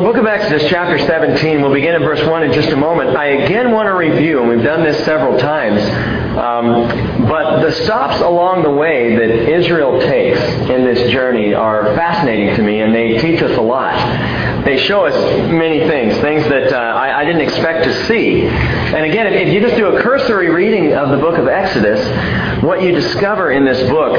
[0.00, 3.14] the book of Exodus, chapter 17, we'll begin in verse 1 in just a moment.
[3.18, 5.82] I again want to review, and we've done this several times,
[6.38, 10.40] um, but the stops along the way that Israel takes
[10.70, 13.92] in this journey are fascinating to me, and they teach us a lot.
[14.64, 15.14] They show us
[15.50, 18.42] many things, things that uh, I, I, didn't expect to see.
[18.42, 22.00] And again, if, if you just do a cursory reading of the book of Exodus,
[22.62, 24.16] what you discover in this book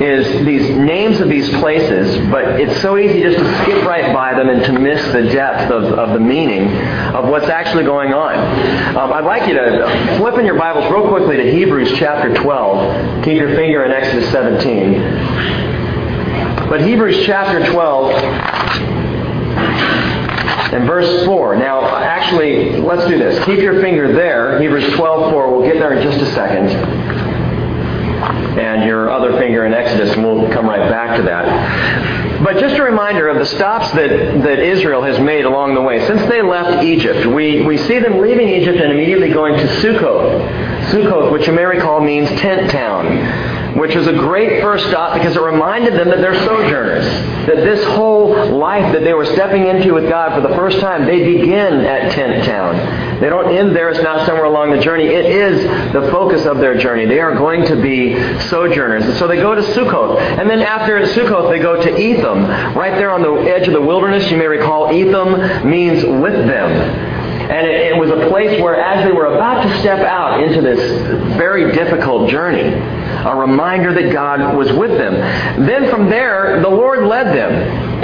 [0.00, 4.32] is these names of these places, but it's so easy just to skip right by
[4.32, 6.74] them and to miss the depth of, of the meaning
[7.14, 8.36] of what's actually going on.
[8.96, 13.24] Um, I'd like you to flip in your Bibles real quickly to Hebrews chapter 12.
[13.24, 14.94] Keep your finger in Exodus 17.
[16.70, 19.13] But Hebrews chapter 12
[20.44, 21.56] and verse 4.
[21.56, 23.42] Now, actually, let's do this.
[23.44, 25.50] Keep your finger there, Hebrews 12, 4.
[25.50, 26.68] We'll get there in just a second.
[28.58, 32.42] And your other finger in Exodus, and we'll come right back to that.
[32.42, 34.08] But just a reminder of the stops that,
[34.42, 36.04] that Israel has made along the way.
[36.06, 40.84] Since they left Egypt, we, we see them leaving Egypt and immediately going to Sukkot.
[40.90, 45.36] Sukkot, which you may recall means tent town which was a great first stop because
[45.36, 47.04] it reminded them that they're sojourners.
[47.46, 51.06] That this whole life that they were stepping into with God for the first time,
[51.06, 53.20] they begin at Tent Town.
[53.20, 53.90] They don't end there.
[53.90, 55.06] It's not somewhere along the journey.
[55.06, 57.06] It is the focus of their journey.
[57.06, 58.14] They are going to be
[58.48, 59.04] sojourners.
[59.04, 60.20] And so they go to Sukkot.
[60.20, 62.46] And then after Sukkot, they go to Etham.
[62.76, 67.13] Right there on the edge of the wilderness, you may recall Etham means with them.
[67.34, 70.60] And it, it, was a place where, as they were about to step out into
[70.60, 70.78] this
[71.36, 75.14] very difficult journey, a reminder that God was with them.
[75.66, 77.52] Then from there, the Lord led them.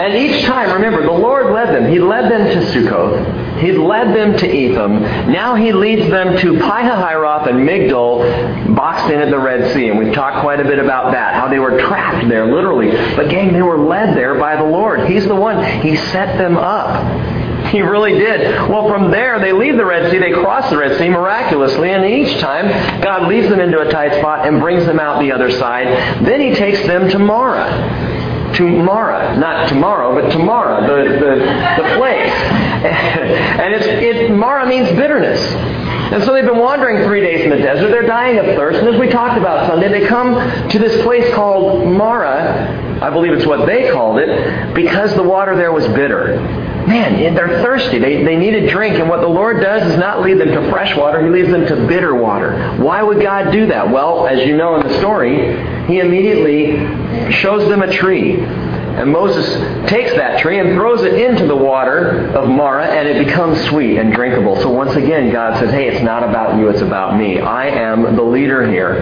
[0.00, 1.90] And each time, remember, the Lord led them.
[1.90, 3.60] He led them to Sukkot.
[3.60, 5.02] He led them to Etham.
[5.30, 9.88] Now he leads them to Pihahiroth and Migdol, boxed in at the Red Sea.
[9.88, 12.90] And we've talked quite a bit about that, how they were trapped there, literally.
[13.16, 15.08] But gang, they were led there by the Lord.
[15.08, 15.62] He's the one.
[15.82, 17.04] He set them up.
[17.80, 18.68] He really did.
[18.68, 22.04] Well, from there, they leave the Red Sea, they cross the Red Sea miraculously, and
[22.04, 22.68] each time,
[23.00, 25.86] God leads them into a tight spot and brings them out the other side.
[26.24, 28.50] Then He takes them to Marah.
[28.56, 32.32] To Marah, not tomorrow, but tomorrow, the, the, the place.
[32.82, 35.40] and it's, it, Marah means bitterness.
[36.12, 37.88] And so they've been wandering three days in the desert.
[37.90, 38.80] They're dying of thirst.
[38.80, 40.34] And as we talked about Sunday, they come
[40.70, 43.00] to this place called Marah.
[43.00, 46.34] I believe it's what they called it, because the water there was bitter
[46.90, 47.98] man, they're thirsty.
[47.98, 48.96] They, they need a drink.
[48.96, 51.66] And what the Lord does is not lead them to fresh water, He leads them
[51.66, 52.76] to bitter water.
[52.76, 53.90] Why would God do that?
[53.90, 55.56] Well, as you know in the story,
[55.86, 58.36] He immediately shows them a tree.
[59.00, 59.46] And Moses
[59.88, 63.98] takes that tree and throws it into the water of Marah, and it becomes sweet
[63.98, 64.60] and drinkable.
[64.60, 67.40] So once again, God says, hey, it's not about you, it's about me.
[67.40, 69.00] I am the leader here.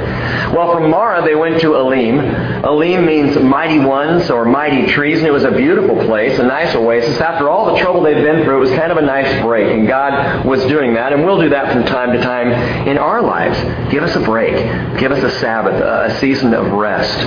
[0.54, 2.20] Well, from Marah, they went to Elim.
[2.64, 6.74] Elim means mighty ones or mighty trees, and it was a beautiful place, a nice
[6.76, 7.20] oasis.
[7.20, 9.88] After all the trouble they've been through, it was kind of a nice break, and
[9.88, 13.58] God was doing that, and we'll do that from time to time in our lives.
[13.90, 14.54] Give us a break.
[14.98, 17.18] Give us a Sabbath, a season of rest.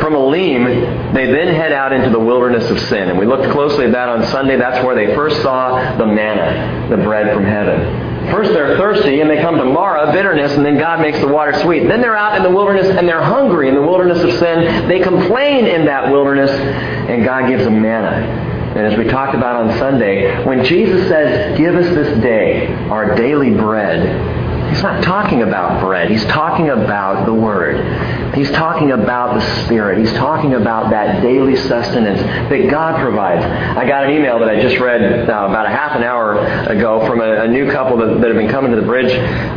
[0.00, 3.08] From Elim, they then head out into the wilderness of sin.
[3.08, 4.56] And we looked closely at that on Sunday.
[4.56, 8.30] That's where they first saw the manna, the bread from heaven.
[8.30, 11.58] First they're thirsty and they come to Marah, bitterness, and then God makes the water
[11.60, 11.86] sweet.
[11.86, 14.88] Then they're out in the wilderness and they're hungry in the wilderness of sin.
[14.88, 18.54] They complain in that wilderness and God gives them manna.
[18.76, 23.14] And as we talked about on Sunday, when Jesus says, Give us this day our
[23.14, 24.35] daily bread,
[24.70, 26.10] He's not talking about bread.
[26.10, 28.34] He's talking about the Word.
[28.34, 29.98] He's talking about the Spirit.
[29.98, 33.44] He's talking about that daily sustenance that God provides.
[33.44, 37.06] I got an email that I just read uh, about a half an hour ago
[37.06, 39.12] from a, a new couple that, that have been coming to the bridge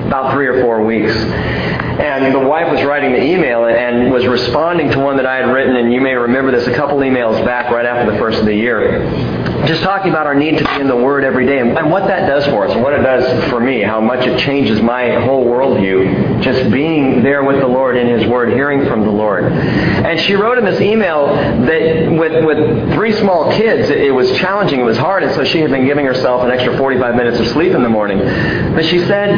[0.06, 1.14] about three or four weeks.
[1.16, 5.54] And the wife was writing the email and was responding to one that I had
[5.54, 8.46] written, and you may remember this a couple emails back right after the first of
[8.46, 9.49] the year.
[9.66, 12.28] Just talking about our need to be in the Word every day and, what that
[12.28, 15.46] does for us and what it does for me, how much it changes my whole
[15.46, 19.44] worldview, just being there with the Lord in His Word, hearing from the Lord.
[19.44, 24.32] And she wrote in this email that with, with three small kids, it, it was
[24.38, 27.40] challenging, it was hard, and so she had been giving herself an extra 45 minutes
[27.40, 28.20] of sleep in the morning.
[28.20, 29.30] But she said,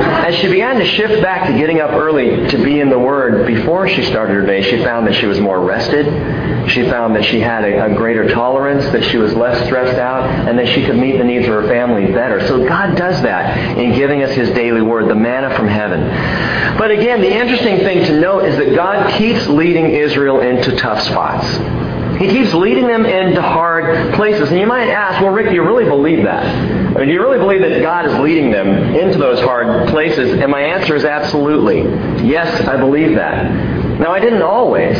[0.00, 3.46] as she began to shift back to getting up early to be in the Word
[3.46, 6.06] before she started her day, she found that she was more rested.
[6.70, 10.24] She found that she had a, a greater tolerance, that she was less stressed out,
[10.48, 12.46] and that she could meet the needs of her family better.
[12.46, 16.00] So God does that in giving us His daily Word, the manna from heaven.
[16.78, 21.02] But again, the interesting thing to note is that God keeps leading Israel into tough
[21.02, 21.46] spots.
[22.20, 24.50] He keeps leading them into hard places.
[24.50, 26.44] And you might ask, well, Rick, do you really believe that?
[26.44, 30.38] I mean, do you really believe that God is leading them into those hard places?
[30.38, 31.78] And my answer is absolutely.
[32.28, 33.50] Yes, I believe that.
[33.98, 34.98] Now, I didn't always.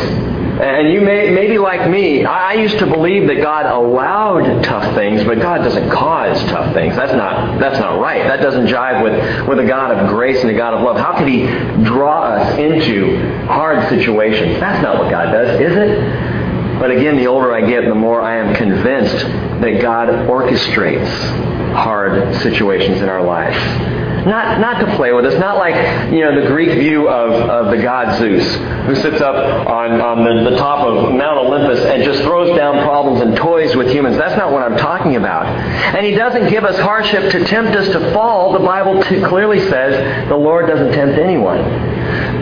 [0.59, 5.23] And you may, maybe like me, I used to believe that God allowed tough things,
[5.23, 6.95] but God doesn't cause tough things.
[6.95, 8.23] That's not, that's not right.
[8.23, 10.97] That doesn't jive with, with a God of grace and a God of love.
[10.97, 11.45] How could He
[11.83, 14.59] draw us into hard situations?
[14.59, 16.79] That's not what God does, is it?
[16.79, 19.23] But again, the older I get, the more I am convinced
[19.61, 21.09] that God orchestrates
[21.73, 24.00] hard situations in our lives.
[24.25, 25.73] Not, not to play with us, not like,
[26.11, 28.45] you know, the Greek view of, of the god Zeus,
[28.85, 29.35] who sits up
[29.67, 33.75] on, on the, the top of Mount Olympus and just throws down problems and toys
[33.75, 34.17] with humans.
[34.17, 35.45] That's not what I'm talking about.
[35.45, 38.53] And he doesn't give us hardship to tempt us to fall.
[38.53, 41.57] The Bible t- clearly says the Lord doesn't tempt anyone.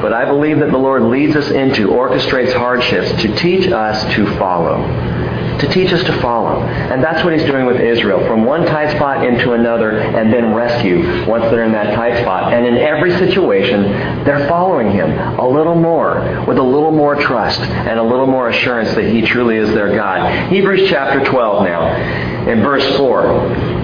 [0.02, 4.26] But I believe that the Lord leads us into, orchestrates hardships to teach us to
[4.38, 5.19] follow
[5.60, 6.62] to teach us to follow.
[6.62, 10.54] And that's what he's doing with Israel, from one tight spot into another, and then
[10.54, 12.54] rescue once they're in that tight spot.
[12.54, 13.84] And in every situation,
[14.24, 18.50] they're following him a little more, with a little more trust and a little more
[18.50, 20.50] assurance that he truly is their God.
[20.50, 23.79] Hebrews chapter 12 now, in verse 4.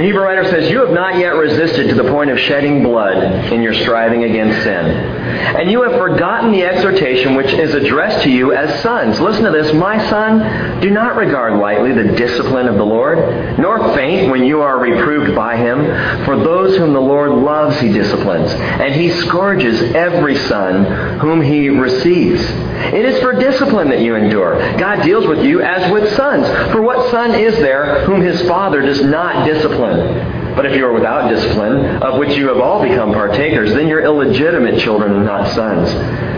[0.00, 3.52] The Hebrew writer says, You have not yet resisted to the point of shedding blood
[3.52, 4.86] in your striving against sin.
[4.86, 9.20] And you have forgotten the exhortation which is addressed to you as sons.
[9.20, 9.74] Listen to this.
[9.74, 14.62] My son, do not regard lightly the discipline of the Lord, nor faint when you
[14.62, 15.84] are reproved by him.
[16.24, 18.50] For those whom the Lord loves, he disciplines.
[18.52, 22.40] And he scourges every son whom he receives.
[22.80, 24.58] It is for discipline that you endure.
[24.78, 26.46] God deals with you as with sons.
[26.72, 30.54] For what son is there whom his father does not discipline?
[30.56, 34.02] But if you are without discipline, of which you have all become partakers, then you're
[34.02, 35.90] illegitimate children and not sons.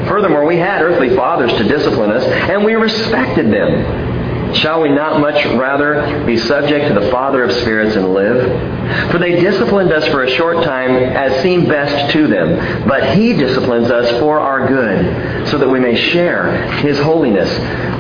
[0.09, 4.55] Furthermore, we had earthly fathers to discipline us, and we respected them.
[4.55, 8.72] Shall we not much rather be subject to the Father of spirits and live?
[9.11, 13.33] For they disciplined us for a short time as seemed best to them, but He
[13.33, 17.51] disciplines us for our good, so that we may share His holiness.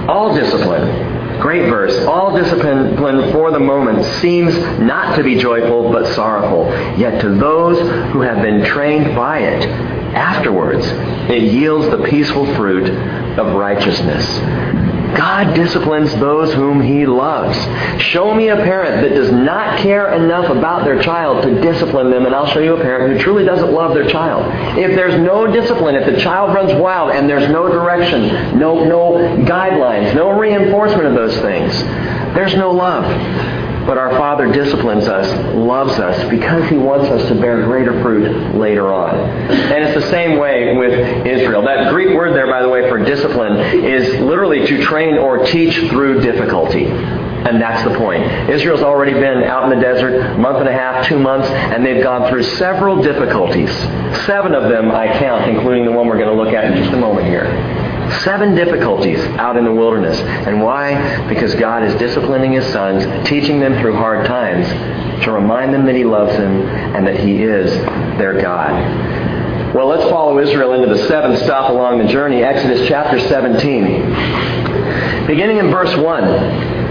[0.08, 2.96] All discipline, great verse, all discipline
[3.32, 6.66] for the moment seems not to be joyful but sorrowful,
[6.98, 7.78] yet to those
[8.12, 9.66] who have been trained by it,
[10.14, 10.84] afterwards
[11.30, 12.88] it yields the peaceful fruit
[13.38, 14.71] of righteousness.
[15.16, 17.56] God disciplines those whom He loves.
[18.02, 22.26] Show me a parent that does not care enough about their child to discipline them,
[22.26, 24.78] and I'll show you a parent who truly doesn't love their child.
[24.78, 29.12] If there's no discipline, if the child runs wild and there's no direction, no, no
[29.44, 31.72] guidelines, no reinforcement of those things,
[32.34, 33.04] there's no love.
[33.86, 38.54] But our Father disciplines us, loves us, because He wants us to bear greater fruit
[38.54, 39.16] later on.
[39.16, 41.62] And it's the same way with Israel.
[41.62, 45.76] That Greek word there, by the way, for discipline is literally to train or teach
[45.90, 46.86] through difficulty.
[46.86, 48.22] And that's the point.
[48.48, 51.84] Israel's already been out in the desert a month and a half, two months, and
[51.84, 53.70] they've gone through several difficulties.
[54.26, 56.92] Seven of them I count, including the one we're going to look at in just
[56.92, 57.46] a moment here.
[58.20, 60.18] Seven difficulties out in the wilderness.
[60.18, 61.26] And why?
[61.28, 64.66] Because God is disciplining His sons, teaching them through hard times
[65.24, 66.62] to remind them that He loves them
[66.94, 67.72] and that He is
[68.18, 69.74] their God.
[69.74, 75.26] Well, let's follow Israel into the seventh stop along the journey, Exodus chapter 17.
[75.26, 76.82] Beginning in verse 1.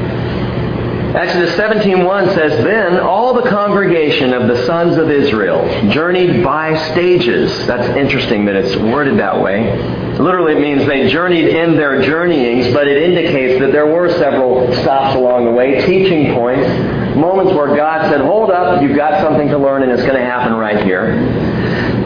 [1.15, 7.67] Exodus 17:1 says, "Then all the congregation of the sons of Israel journeyed by stages."
[7.67, 9.77] That's interesting that it's worded that way.
[10.21, 14.71] Literally, it means they journeyed in their journeyings, but it indicates that there were several
[14.75, 16.67] stops along the way, teaching points,
[17.15, 20.23] moments where God said, "Hold up, you've got something to learn, and it's going to
[20.23, 21.15] happen right here."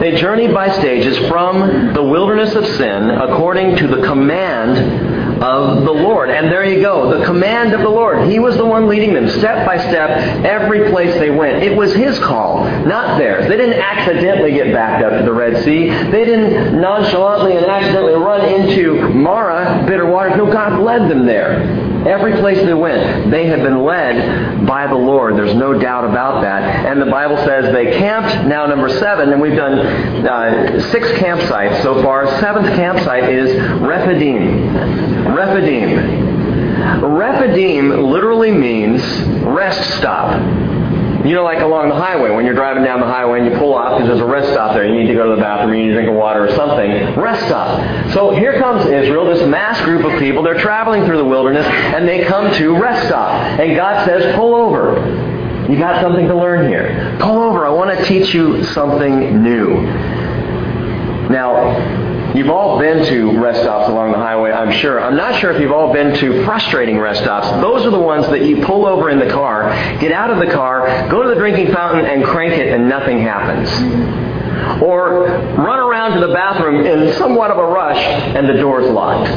[0.00, 5.05] They journeyed by stages from the wilderness of sin according to the command
[5.42, 6.30] of the Lord.
[6.30, 8.28] And there you go, the command of the Lord.
[8.28, 10.10] He was the one leading them step by step
[10.44, 11.62] every place they went.
[11.62, 13.48] It was His call, not theirs.
[13.48, 15.88] They didn't accidentally get backed up to the Red Sea.
[15.88, 20.36] They didn't nonchalantly and accidentally run into Marah, bitter water.
[20.36, 21.85] No, God led them there.
[22.06, 25.36] Every place they went, they had been led by the Lord.
[25.36, 26.86] There's no doubt about that.
[26.86, 29.78] And the Bible says they camped, now number seven, and we've done
[30.24, 32.26] uh, six campsites so far.
[32.40, 35.34] Seventh campsite is Rephidim.
[35.34, 37.04] Rephidim.
[37.04, 39.02] Rephidim literally means
[39.42, 40.40] rest stop.
[41.26, 43.74] You know, like along the highway, when you're driving down the highway and you pull
[43.74, 44.86] off because there's a rest stop there.
[44.86, 46.88] You need to go to the bathroom, you need to drink water or something.
[47.16, 48.12] Rest stop.
[48.12, 50.44] So here comes Israel, this mass group of people.
[50.44, 53.42] They're traveling through the wilderness and they come to rest stop.
[53.58, 55.00] And God says, pull over.
[55.68, 57.16] You got something to learn here.
[57.20, 57.66] Pull over.
[57.66, 59.82] I want to teach you something new.
[61.28, 62.05] Now,
[62.36, 65.00] You've all been to rest stops along the highway, I'm sure.
[65.00, 67.48] I'm not sure if you've all been to frustrating rest stops.
[67.62, 70.52] Those are the ones that you pull over in the car, get out of the
[70.52, 73.70] car, go to the drinking fountain and crank it and nothing happens.
[74.82, 79.30] Or run around to the bathroom in somewhat of a rush and the door's locked.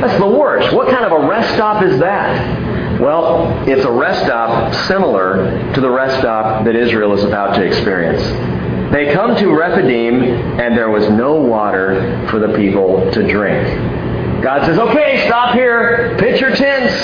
[0.00, 0.72] That's the worst.
[0.72, 3.00] What kind of a rest stop is that?
[3.00, 7.64] Well, it's a rest stop similar to the rest stop that Israel is about to
[7.64, 8.22] experience.
[8.90, 10.22] They come to Rephidim,
[10.60, 14.42] and there was no water for the people to drink.
[14.42, 16.94] God says, okay, stop here, pitch your tents,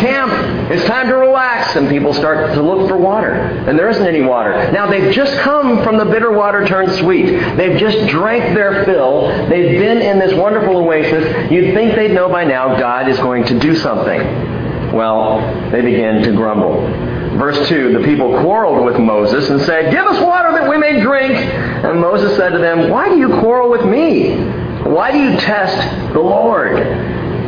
[0.00, 0.32] camp,
[0.70, 1.76] it's time to relax.
[1.76, 3.32] And people start to look for water.
[3.32, 4.50] And there isn't any water.
[4.72, 7.30] Now, they've just come from the bitter water turned sweet.
[7.56, 9.28] They've just drank their fill.
[9.48, 11.50] They've been in this wonderful oasis.
[11.50, 14.20] You'd think they'd know by now God is going to do something.
[14.92, 16.82] Well, they begin to grumble.
[17.38, 21.00] Verse 2 The people quarreled with Moses and said, Give us water that we may
[21.00, 21.32] drink.
[21.32, 24.36] And Moses said to them, Why do you quarrel with me?
[24.82, 26.76] Why do you test the Lord?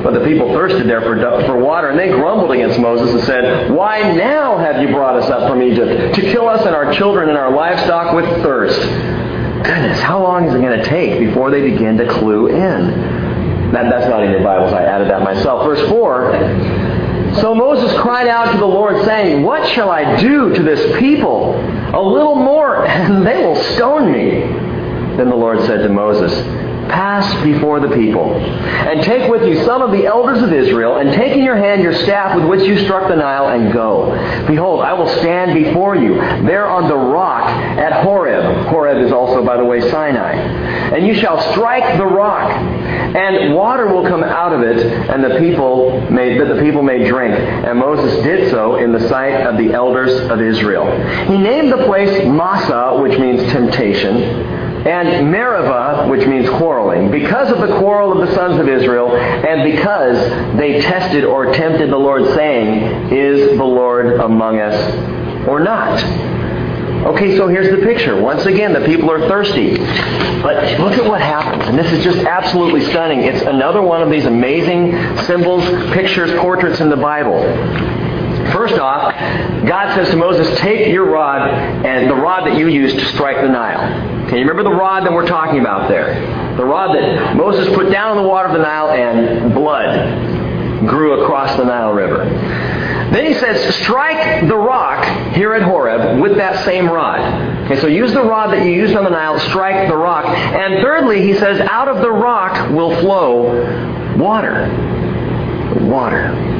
[0.03, 3.71] But the people thirsted there for, for water, and they grumbled against Moses and said,
[3.71, 6.14] Why now have you brought us up from Egypt?
[6.14, 8.79] To kill us and our children and our livestock with thirst.
[9.64, 13.73] Goodness, how long is it going to take before they begin to clue in?
[13.73, 14.73] That, that's not in your Bibles.
[14.75, 15.64] I added that myself.
[15.64, 17.04] Verse 4
[17.41, 21.55] so Moses cried out to the Lord, saying, What shall I do to this people?
[21.55, 24.41] A little more, and they will stone me.
[25.17, 26.33] Then the Lord said to Moses,
[26.88, 31.12] Pass before the people, and take with you some of the elders of Israel, and
[31.14, 34.12] take in your hand your staff with which you struck the Nile, and go.
[34.47, 38.67] Behold, I will stand before you, there on the rock at Horeb.
[38.67, 40.35] Horeb is also, by the way, Sinai.
[40.95, 44.79] And you shall strike the rock, and water will come out of it,
[45.11, 47.35] and the people may, that the people may drink.
[47.35, 50.87] And Moses did so in the sight of the elders of Israel.
[51.27, 57.67] He named the place Massah, which means temptation and Meribah, which means quarreling, because of
[57.67, 60.19] the quarrel of the sons of Israel, and because
[60.59, 65.99] they tested or tempted the Lord, saying, Is the Lord among us or not?
[67.05, 68.19] Okay, so here's the picture.
[68.19, 69.77] Once again, the people are thirsty.
[69.77, 71.69] But look at what happens.
[71.69, 73.21] And this is just absolutely stunning.
[73.21, 74.93] It's another one of these amazing
[75.25, 77.43] symbols, pictures, portraits in the Bible.
[78.53, 79.13] First off,
[79.67, 81.51] God says to Moses, Take your rod
[81.85, 84.25] and the rod that you used to strike the Nile.
[84.27, 86.15] Okay, you remember the rod that we're talking about there?
[86.57, 91.23] The rod that Moses put down in the water of the Nile and blood grew
[91.23, 92.25] across the Nile River.
[93.13, 97.21] Then he says, strike the rock here at Horeb with that same rod.
[97.65, 100.27] Okay, so use the rod that you used on the Nile, strike the rock.
[100.27, 104.69] And thirdly, he says, out of the rock will flow water.
[105.81, 106.54] Water.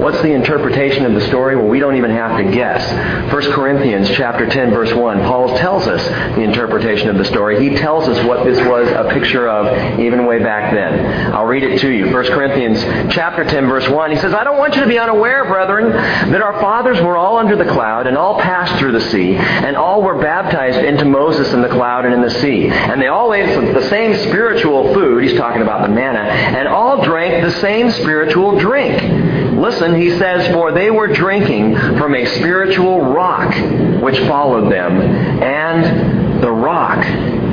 [0.00, 1.56] What's the interpretation of the story?
[1.56, 3.30] Well, we don't even have to guess.
[3.30, 6.02] 1 Corinthians chapter 10 verse 1, Paul tells us
[6.36, 7.68] the interpretation of the story.
[7.68, 11.34] He tells us what this was a picture of even way back then.
[11.34, 12.10] I'll read it to you.
[12.10, 12.80] 1 Corinthians
[13.12, 14.10] chapter 10 verse 1.
[14.10, 17.36] He says, I don't want you to be unaware, brethren, that our fathers were all
[17.36, 21.52] under the cloud and all passed through the sea, and all were baptized into Moses
[21.52, 22.68] in the cloud and in the sea.
[22.68, 27.04] And they all ate the same spiritual food, he's talking about the manna, and all
[27.04, 29.29] drank the same spiritual drink.
[29.60, 33.54] Listen, he says, For they were drinking from a spiritual rock
[34.02, 35.00] which followed them,
[35.42, 36.98] and the rock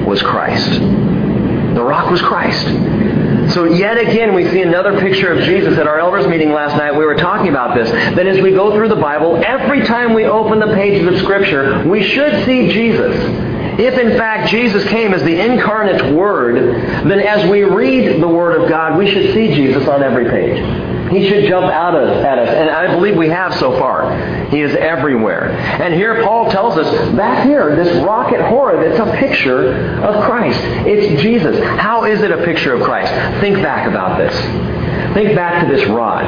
[0.08, 0.72] was Christ.
[0.72, 2.66] The rock was Christ.
[3.54, 5.78] So yet again, we see another picture of Jesus.
[5.78, 7.90] At our elders meeting last night, we were talking about this.
[8.16, 11.86] That as we go through the Bible, every time we open the pages of Scripture,
[11.88, 13.16] we should see Jesus.
[13.80, 16.56] If in fact Jesus came as the incarnate Word,
[17.06, 20.87] then as we read the Word of God, we should see Jesus on every page.
[21.10, 22.50] He should jump out at us.
[22.50, 24.48] And I believe we have so far.
[24.48, 25.52] He is everywhere.
[25.52, 30.24] And here Paul tells us, back here, this rock at Horeb, it's a picture of
[30.26, 30.60] Christ.
[30.88, 31.58] It's Jesus.
[31.80, 33.12] How is it a picture of Christ?
[33.42, 34.34] Think back about this.
[35.14, 36.26] Think back to this rod.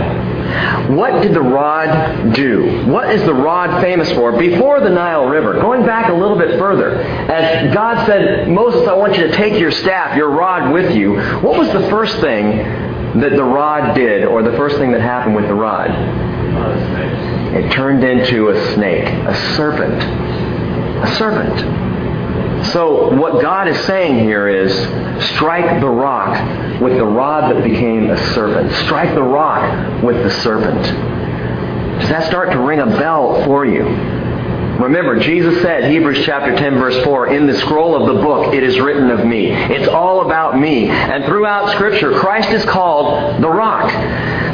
[0.89, 2.85] What did the rod do?
[2.87, 4.37] What is the rod famous for?
[4.37, 8.93] Before the Nile River, going back a little bit further, as God said, Moses, I
[8.93, 12.88] want you to take your staff, your rod with you, what was the first thing
[13.15, 15.89] that the rod did, or the first thing that happened with the rod?
[17.55, 20.03] It turned into a snake, a serpent.
[21.03, 22.67] A serpent.
[22.67, 24.71] So what God is saying here is
[25.33, 28.71] strike the rock with the rod that became a serpent.
[28.85, 30.83] Strike the rock with the serpent.
[32.01, 33.85] Does that start to ring a bell for you?
[34.79, 38.63] Remember, Jesus said, Hebrews chapter 10 verse 4, in the scroll of the book it
[38.63, 39.51] is written of me.
[39.51, 40.89] It's all about me.
[40.89, 43.91] And throughout scripture, Christ is called the rock.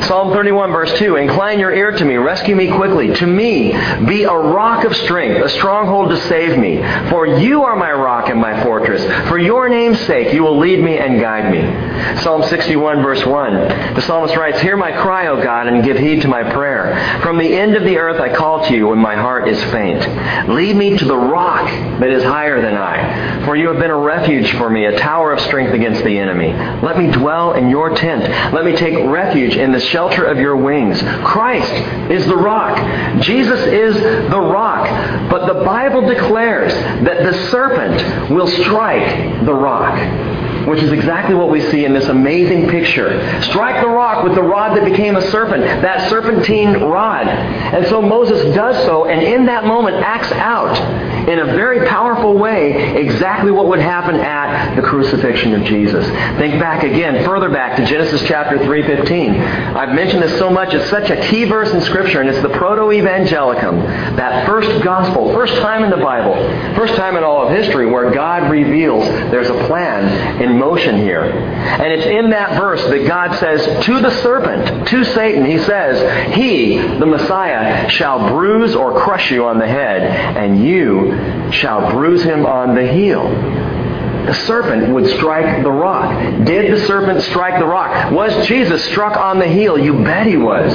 [0.08, 3.14] Psalm 31 verse 2, incline your ear to me, rescue me quickly.
[3.16, 3.72] To me,
[4.06, 6.78] be a rock of strength, a stronghold to save me.
[7.10, 9.04] For you are my rock and my fortress.
[9.28, 12.22] For your name's sake, you will lead me and guide me.
[12.22, 13.54] Psalm 61 verse 1.
[13.96, 17.20] The psalmist writes, Hear my cry, O God, and give heed to my prayer.
[17.22, 20.02] From the end of the earth I call to you when my heart is faint.
[20.50, 21.66] Lead me to the rock
[22.00, 23.44] that is higher than I.
[23.46, 26.54] For you have been a refuge for me, a tower of strength against the enemy.
[26.84, 28.54] Let me dwell in your tent.
[28.54, 31.02] Let me take refuge in the shelter of your wings.
[31.24, 31.72] Christ
[32.12, 32.76] is the rock.
[33.22, 34.90] Jesus is the rock.
[35.30, 39.96] But the Bible declares that the serpent will strike the rock
[40.68, 43.22] which is exactly what we see in this amazing picture.
[43.44, 47.28] Strike the rock with the rod that became a serpent, that serpentine rod.
[47.28, 50.76] And so Moses does so, and in that moment acts out
[51.28, 56.06] in a very powerful way exactly what would happen at the crucifixion of Jesus.
[56.38, 59.76] Think back again, further back to Genesis chapter 3.15.
[59.76, 62.50] I've mentioned this so much, it's such a key verse in Scripture, and it's the
[62.50, 66.36] proto-evangelium, that first gospel, first time in the Bible,
[66.76, 71.24] first time in all of history where God reveals there's a plan in motion here.
[71.24, 76.34] And it's in that verse that God says to the serpent, to Satan, he says,
[76.36, 80.02] He, the Messiah, shall bruise or crush you on the head,
[80.38, 81.15] and you
[81.52, 83.30] shall bruise him on the heel.
[84.26, 86.46] The serpent would strike the rock.
[86.46, 88.12] Did the serpent strike the rock?
[88.12, 89.78] Was Jesus struck on the heel?
[89.78, 90.74] You bet he was.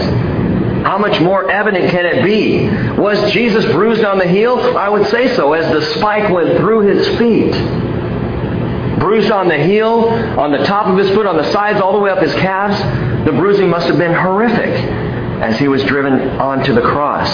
[0.84, 2.68] How much more evident can it be?
[2.96, 4.56] Was Jesus bruised on the heel?
[4.78, 7.52] I would say so, as the spike went through his feet.
[9.00, 11.98] Bruised on the heel, on the top of his foot, on the sides, all the
[11.98, 12.78] way up his calves.
[13.24, 14.70] The bruising must have been horrific
[15.42, 17.28] as he was driven onto the cross.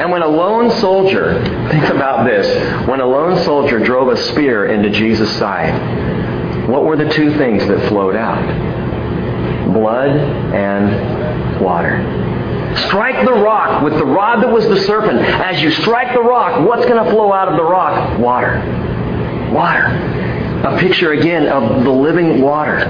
[0.00, 1.34] And when a lone soldier,
[1.70, 6.96] think about this, when a lone soldier drove a spear into Jesus' side, what were
[6.96, 8.42] the two things that flowed out?
[9.74, 11.98] Blood and water.
[12.86, 15.18] Strike the rock with the rod that was the serpent.
[15.18, 18.18] As you strike the rock, what's going to flow out of the rock?
[18.18, 18.56] Water.
[19.52, 20.30] Water
[20.64, 22.80] a picture again of the living water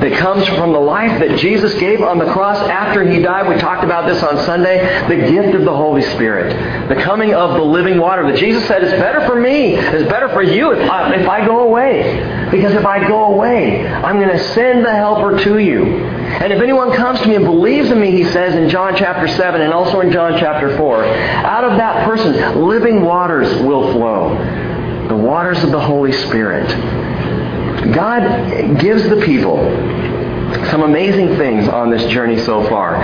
[0.00, 3.48] that comes from the life that Jesus gave on the cross after he died.
[3.48, 5.06] We talked about this on Sunday.
[5.08, 6.88] The gift of the Holy Spirit.
[6.88, 10.28] The coming of the living water that Jesus said is better for me, it's better
[10.28, 12.48] for you if I, if I go away.
[12.50, 15.84] Because if I go away, I'm going to send the helper to you.
[15.84, 19.26] And if anyone comes to me and believes in me, he says in John chapter
[19.28, 24.36] 7 and also in John chapter 4, out of that person, living waters will flow.
[25.08, 26.66] The waters of the Holy Spirit.
[27.92, 29.56] God gives the people
[30.70, 33.02] some amazing things on this journey so far.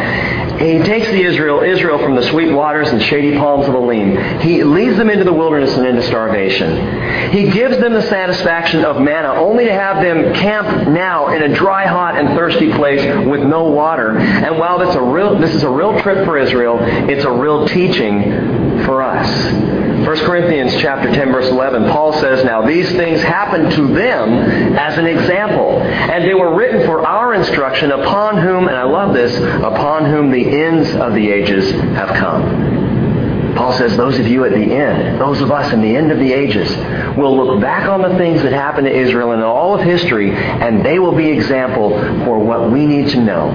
[0.59, 4.41] He takes the Israel, Israel from the sweet waters and shady palms of Elim.
[4.41, 7.33] He leads them into the wilderness and into starvation.
[7.33, 11.55] He gives them the satisfaction of manna, only to have them camp now in a
[11.55, 14.17] dry, hot, and thirsty place with no water.
[14.17, 17.67] And while this, a real, this is a real trip for Israel, it's a real
[17.67, 19.92] teaching for us.
[20.05, 24.99] 1 Corinthians chapter 10 verse 11, Paul says, Now these things happened to them as
[24.99, 29.37] an example, and they were written for our instruction upon whom, and I love this,
[29.37, 33.55] upon whom the ends of the ages have come.
[33.55, 36.19] Paul says, those of you at the end, those of us in the end of
[36.19, 36.69] the ages,
[37.17, 40.85] will look back on the things that happened to Israel in all of history, and
[40.85, 41.91] they will be example
[42.25, 43.53] for what we need to know.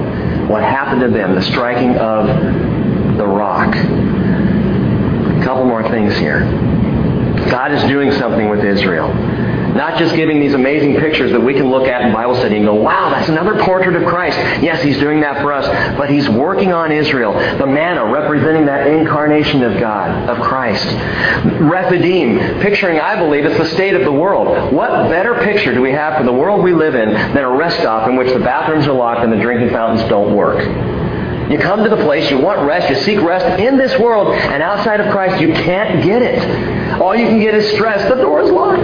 [0.47, 2.27] What happened to them, the striking of
[3.17, 3.75] the rock
[5.47, 6.41] couple more things here.
[7.49, 9.13] God is doing something with Israel.
[9.13, 12.65] Not just giving these amazing pictures that we can look at in Bible study and
[12.65, 14.38] go, wow, that's another portrait of Christ.
[14.62, 15.65] Yes, He's doing that for us.
[15.97, 17.31] But He's working on Israel.
[17.31, 20.86] The manna representing that incarnation of God, of Christ.
[21.62, 24.73] Rephidim, picturing, I believe, it's the state of the world.
[24.73, 27.79] What better picture do we have for the world we live in than a rest
[27.79, 30.57] stop in which the bathrooms are locked and the drinking fountains don't work?
[31.49, 34.62] You come to the place, you want rest, you seek rest in this world, and
[34.62, 36.99] outside of Christ, you can't get it.
[36.99, 38.07] All you can get is stress.
[38.10, 38.83] The door is locked.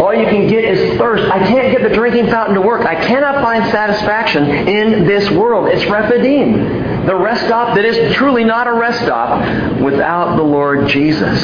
[0.00, 1.24] All you can get is thirst.
[1.24, 2.86] I can't get the drinking fountain to work.
[2.86, 5.68] I cannot find satisfaction in this world.
[5.68, 10.88] It's Rephidim, the rest stop that is truly not a rest stop without the Lord
[10.88, 11.38] Jesus.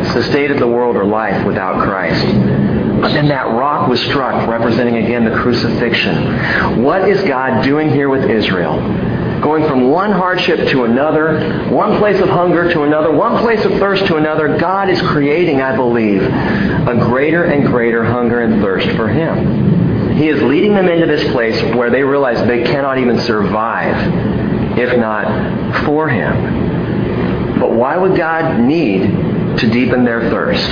[0.00, 2.24] It's the state of the world or life without Christ.
[3.00, 6.82] But then that rock was struck, representing again the crucifixion.
[6.82, 8.78] What is God doing here with Israel?
[9.40, 13.72] Going from one hardship to another, one place of hunger to another, one place of
[13.78, 18.88] thirst to another, God is creating, I believe, a greater and greater hunger and thirst
[18.96, 20.16] for Him.
[20.16, 23.96] He is leading them into this place where they realize they cannot even survive
[24.78, 27.58] if not for Him.
[27.58, 29.02] But why would God need
[29.58, 30.68] to deepen their thirst?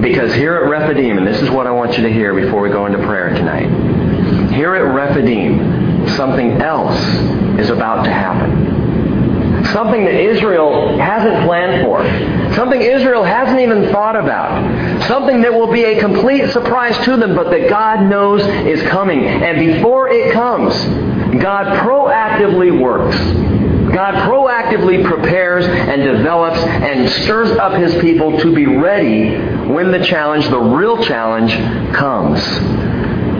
[0.00, 2.70] Because here at Rephidim, and this is what I want you to hear before we
[2.70, 3.68] go into prayer tonight.
[4.52, 6.98] Here at Rephidim, something else
[7.58, 9.64] is about to happen.
[9.72, 12.02] Something that Israel hasn't planned for.
[12.54, 15.04] Something Israel hasn't even thought about.
[15.08, 19.26] Something that will be a complete surprise to them, but that God knows is coming.
[19.26, 20.74] And before it comes,
[21.42, 23.16] God proactively works.
[23.94, 30.04] God proactively prepares and develops and stirs up his people to be ready when the
[30.04, 31.52] challenge, the real challenge,
[31.94, 32.40] comes.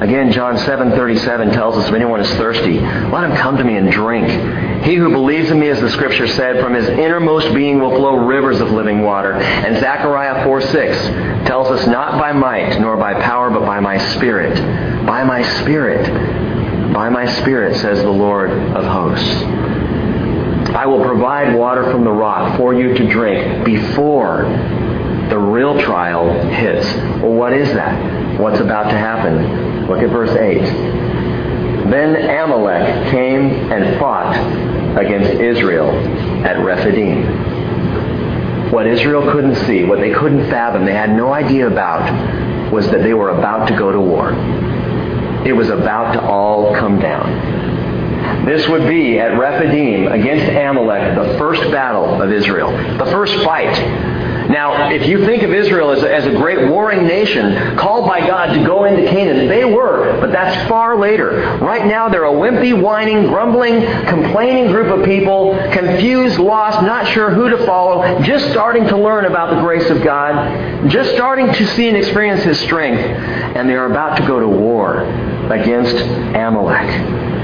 [0.02, 3.90] Again, John 7:37 tells us if anyone is thirsty, let him come to me and
[3.90, 4.84] drink.
[4.84, 8.14] He who believes in me, as the scripture said, from his innermost being will flow
[8.14, 9.32] rivers of living water.
[9.32, 14.54] And Zechariah 4:6 tells us not by might nor by power, but by my spirit.
[15.04, 16.06] By my spirit.
[16.92, 19.67] By my spirit, says the Lord of hosts.
[20.78, 24.42] I will provide water from the rock for you to drink before
[25.28, 26.86] the real trial hits.
[27.20, 28.38] Well, what is that?
[28.38, 29.88] What's about to happen?
[29.88, 30.60] Look at verse 8.
[31.90, 34.36] Then Amalek came and fought
[34.96, 35.90] against Israel
[36.46, 38.70] at Rephidim.
[38.70, 43.02] What Israel couldn't see, what they couldn't fathom, they had no idea about, was that
[43.02, 44.32] they were about to go to war.
[45.44, 47.88] It was about to all come down.
[48.44, 53.76] This would be at Rephidim against Amalek, the first battle of Israel, the first fight.
[54.48, 58.26] Now, if you think of Israel as a, as a great warring nation called by
[58.26, 61.58] God to go into Canaan, they were, but that's far later.
[61.60, 67.30] Right now, they're a wimpy, whining, grumbling, complaining group of people, confused, lost, not sure
[67.30, 71.66] who to follow, just starting to learn about the grace of God, just starting to
[71.74, 75.02] see and experience His strength, and they're about to go to war
[75.52, 75.96] against
[76.34, 77.38] Amalek.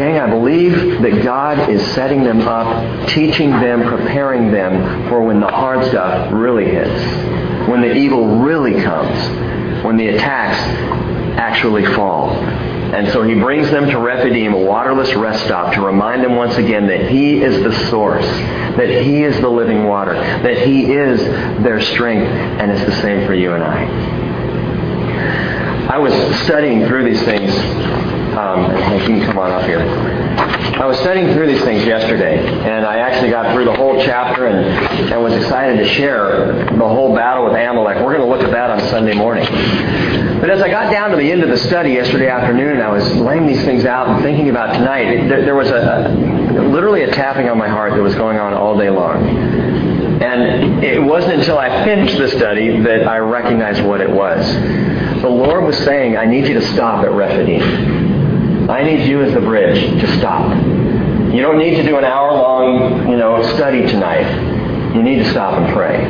[0.00, 5.40] Gang, I believe that God is setting them up, teaching them, preparing them for when
[5.40, 10.56] the hard stuff really hits, when the evil really comes, when the attacks
[11.38, 12.30] actually fall.
[12.30, 16.56] And so he brings them to Rephidim, a waterless rest stop, to remind them once
[16.56, 21.20] again that he is the source, that he is the living water, that he is
[21.62, 24.30] their strength, and it's the same for you and I.
[25.90, 27.52] I was studying through these things
[28.36, 29.80] um, you can come on up here.
[30.80, 34.46] I was studying through these things yesterday, and I actually got through the whole chapter
[34.46, 37.98] and, and was excited to share the whole battle with Amalek.
[37.98, 39.44] We're going to look at that on Sunday morning.
[40.40, 43.14] But as I got down to the end of the study yesterday afternoon, I was
[43.16, 45.28] laying these things out and thinking about tonight.
[45.28, 46.08] There, there, was a
[46.70, 49.22] literally a tapping on my heart that was going on all day long.
[50.22, 54.46] And it wasn't until I finished the study that I recognized what it was.
[55.20, 57.99] The Lord was saying, I need you to stop at Rephidim.
[58.70, 60.48] I need you as the bridge to stop.
[61.32, 64.94] You don't need to do an hour long, you know, study tonight.
[64.94, 66.04] You need to stop and pray.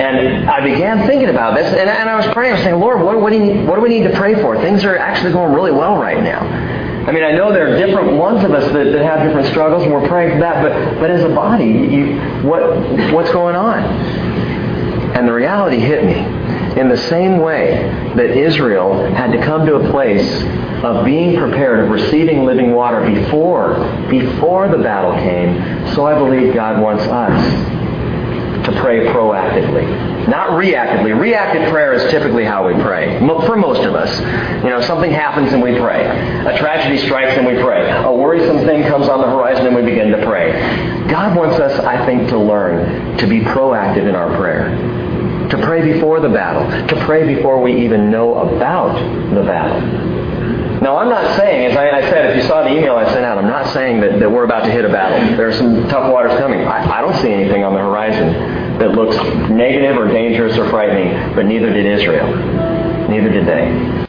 [0.00, 2.52] And I began thinking about this, and, and I was praying.
[2.52, 4.56] I was saying, Lord, what, what, do you, what do we need to pray for?
[4.60, 6.40] Things are actually going really well right now.
[7.06, 9.82] I mean, I know there are different ones of us that, that have different struggles,
[9.82, 10.62] and we're praying for that.
[10.62, 12.62] But, but as a body, you, what,
[13.12, 13.82] what's going on?
[15.14, 17.82] And the reality hit me in the same way
[18.16, 20.42] that Israel had to come to a place
[20.82, 23.74] of being prepared, of receiving living water before,
[24.10, 27.72] before the battle came, so I believe God wants us
[28.66, 31.18] to pray proactively, not reactively.
[31.18, 34.20] Reactive prayer is typically how we pray, for most of us.
[34.62, 36.04] You know, something happens and we pray.
[36.46, 37.90] A tragedy strikes and we pray.
[37.90, 40.52] A worrisome thing comes on the horizon and we begin to pray.
[41.08, 44.70] God wants us, I think, to learn to be proactive in our prayer.
[45.50, 46.86] To pray before the battle.
[46.86, 48.94] To pray before we even know about
[49.34, 50.21] the battle.
[50.82, 53.24] Now, I'm not saying, as I, I, said, if you saw the email I sent
[53.24, 55.36] out, I'm not saying that, that we're about to hit a battle.
[55.36, 56.62] There are some tough waters coming.
[56.62, 59.14] I, I don't see anything on the horizon that looks
[59.48, 62.26] negative or dangerous or frightening, but neither did Israel.
[63.08, 64.01] Neither did they.